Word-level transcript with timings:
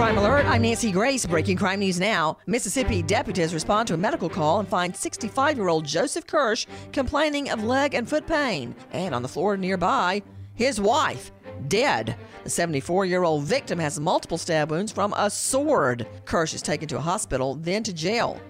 Crime 0.00 0.16
Alert, 0.16 0.46
I'm 0.46 0.62
Nancy 0.62 0.90
Grace. 0.90 1.26
Breaking 1.26 1.58
crime 1.58 1.80
news 1.80 2.00
now. 2.00 2.38
Mississippi 2.46 3.02
deputies 3.02 3.52
respond 3.52 3.86
to 3.88 3.92
a 3.92 3.98
medical 3.98 4.30
call 4.30 4.58
and 4.58 4.66
find 4.66 4.96
65 4.96 5.58
year 5.58 5.68
old 5.68 5.84
Joseph 5.84 6.26
Kirsch 6.26 6.66
complaining 6.90 7.50
of 7.50 7.64
leg 7.64 7.92
and 7.92 8.08
foot 8.08 8.26
pain. 8.26 8.74
And 8.92 9.14
on 9.14 9.20
the 9.20 9.28
floor 9.28 9.58
nearby, 9.58 10.22
his 10.54 10.80
wife, 10.80 11.32
dead. 11.68 12.16
The 12.44 12.48
74 12.48 13.04
year 13.04 13.24
old 13.24 13.44
victim 13.44 13.78
has 13.78 14.00
multiple 14.00 14.38
stab 14.38 14.70
wounds 14.70 14.90
from 14.90 15.12
a 15.18 15.28
sword. 15.28 16.06
Kirsch 16.24 16.54
is 16.54 16.62
taken 16.62 16.88
to 16.88 16.96
a 16.96 17.00
hospital, 17.02 17.56
then 17.56 17.82
to 17.82 17.92
jail. 17.92 18.40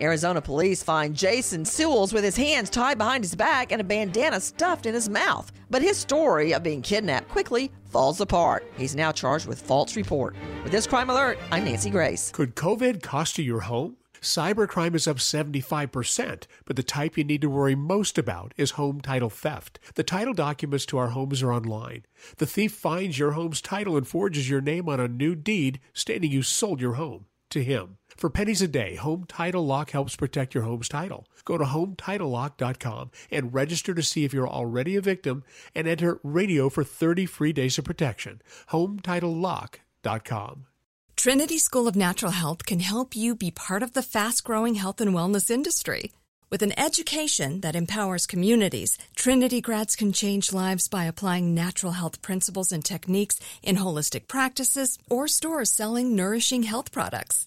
Arizona 0.00 0.40
police 0.40 0.82
find 0.82 1.14
Jason 1.14 1.64
Sewells 1.64 2.12
with 2.12 2.22
his 2.22 2.36
hands 2.36 2.70
tied 2.70 2.98
behind 2.98 3.24
his 3.24 3.34
back 3.34 3.72
and 3.72 3.80
a 3.80 3.84
bandana 3.84 4.40
stuffed 4.40 4.86
in 4.86 4.94
his 4.94 5.08
mouth. 5.08 5.50
But 5.70 5.82
his 5.82 5.96
story 5.96 6.54
of 6.54 6.62
being 6.62 6.82
kidnapped 6.82 7.28
quickly 7.28 7.72
falls 7.86 8.20
apart. 8.20 8.64
He's 8.76 8.94
now 8.94 9.12
charged 9.12 9.46
with 9.46 9.60
false 9.60 9.96
report. 9.96 10.36
With 10.62 10.72
this 10.72 10.86
crime 10.86 11.10
alert, 11.10 11.38
I'm 11.50 11.64
Nancy 11.64 11.90
Grace. 11.90 12.30
Could 12.30 12.54
COVID 12.54 13.02
cost 13.02 13.38
you 13.38 13.44
your 13.44 13.60
home? 13.60 13.96
Cybercrime 14.20 14.94
is 14.94 15.06
up 15.06 15.18
75%, 15.18 16.44
but 16.64 16.76
the 16.76 16.82
type 16.82 17.16
you 17.16 17.24
need 17.24 17.40
to 17.40 17.48
worry 17.50 17.74
most 17.76 18.18
about 18.18 18.52
is 18.56 18.72
home 18.72 19.00
title 19.00 19.30
theft. 19.30 19.78
The 19.94 20.02
title 20.02 20.34
documents 20.34 20.86
to 20.86 20.98
our 20.98 21.08
homes 21.08 21.42
are 21.42 21.52
online. 21.52 22.04
The 22.38 22.46
thief 22.46 22.72
finds 22.72 23.18
your 23.18 23.32
home's 23.32 23.60
title 23.60 23.96
and 23.96 24.06
forges 24.06 24.50
your 24.50 24.60
name 24.60 24.88
on 24.88 24.98
a 24.98 25.08
new 25.08 25.34
deed 25.34 25.78
stating 25.92 26.32
you 26.32 26.42
sold 26.42 26.80
your 26.80 26.94
home 26.94 27.26
to 27.50 27.62
him. 27.62 27.98
For 28.18 28.28
pennies 28.28 28.60
a 28.60 28.66
day, 28.66 28.96
Home 28.96 29.26
Title 29.28 29.64
Lock 29.64 29.92
helps 29.92 30.16
protect 30.16 30.52
your 30.52 30.64
home's 30.64 30.88
title. 30.88 31.28
Go 31.44 31.56
to 31.56 31.62
HometitleLock.com 31.62 33.12
and 33.30 33.54
register 33.54 33.94
to 33.94 34.02
see 34.02 34.24
if 34.24 34.32
you're 34.34 34.48
already 34.48 34.96
a 34.96 35.00
victim 35.00 35.44
and 35.72 35.86
enter 35.86 36.18
radio 36.24 36.68
for 36.68 36.82
30 36.82 37.26
free 37.26 37.52
days 37.52 37.78
of 37.78 37.84
protection. 37.84 38.42
HometitleLock.com. 38.70 40.66
Trinity 41.14 41.58
School 41.58 41.86
of 41.86 41.94
Natural 41.94 42.32
Health 42.32 42.66
can 42.66 42.80
help 42.80 43.14
you 43.14 43.36
be 43.36 43.52
part 43.52 43.84
of 43.84 43.92
the 43.92 44.02
fast 44.02 44.42
growing 44.42 44.74
health 44.74 45.00
and 45.00 45.14
wellness 45.14 45.48
industry. 45.48 46.10
With 46.50 46.62
an 46.62 46.76
education 46.76 47.60
that 47.60 47.76
empowers 47.76 48.26
communities, 48.26 48.98
Trinity 49.14 49.60
grads 49.60 49.94
can 49.94 50.12
change 50.12 50.52
lives 50.52 50.88
by 50.88 51.04
applying 51.04 51.54
natural 51.54 51.92
health 51.92 52.20
principles 52.20 52.72
and 52.72 52.84
techniques 52.84 53.38
in 53.62 53.76
holistic 53.76 54.26
practices 54.26 54.98
or 55.08 55.28
stores 55.28 55.70
selling 55.70 56.16
nourishing 56.16 56.64
health 56.64 56.90
products. 56.90 57.46